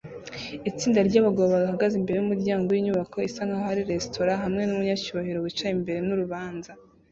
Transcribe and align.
Itsinda 0.69 0.99
ryabagabo 1.07 1.47
bahagaze 1.55 1.93
imbere 1.97 2.15
yumuryango 2.17 2.65
winyubako 2.69 3.15
isa 3.29 3.41
nkaho 3.47 3.65
ari 3.73 3.81
resitora 3.91 4.31
hamwe 4.43 4.61
numunyacyubahiro 4.65 5.37
wicaye 5.39 5.73
imbere 5.77 5.99
nurubanza 6.07 6.71